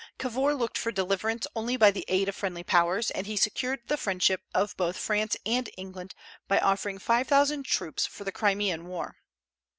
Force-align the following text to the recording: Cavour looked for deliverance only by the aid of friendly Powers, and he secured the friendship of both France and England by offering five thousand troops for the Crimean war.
Cavour 0.17 0.55
looked 0.55 0.79
for 0.79 0.91
deliverance 0.91 1.45
only 1.55 1.77
by 1.77 1.91
the 1.91 2.05
aid 2.07 2.27
of 2.27 2.35
friendly 2.35 2.63
Powers, 2.63 3.11
and 3.11 3.27
he 3.27 3.37
secured 3.37 3.81
the 3.85 3.97
friendship 3.97 4.41
of 4.51 4.75
both 4.75 4.97
France 4.97 5.37
and 5.45 5.69
England 5.77 6.15
by 6.47 6.57
offering 6.57 6.97
five 6.97 7.27
thousand 7.27 7.67
troops 7.67 8.07
for 8.07 8.23
the 8.23 8.31
Crimean 8.31 8.87
war. 8.87 9.17